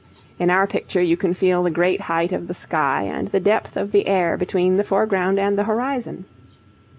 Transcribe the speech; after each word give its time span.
In 0.39 0.49
our 0.49 0.65
picture 0.65 0.99
you 0.99 1.15
can 1.15 1.35
feel 1.35 1.61
the 1.61 1.69
great 1.69 2.01
height 2.01 2.31
of 2.31 2.47
the 2.47 2.55
sky 2.55 3.03
and 3.03 3.27
the 3.27 3.39
depth 3.39 3.77
of 3.77 3.91
the 3.91 4.07
air 4.07 4.35
between 4.35 4.77
the 4.77 4.83
foreground 4.83 5.37
and 5.37 5.59
the 5.59 5.65
horizon. 5.65 6.25